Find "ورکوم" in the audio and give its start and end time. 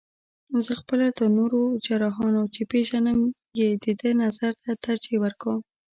5.23-5.59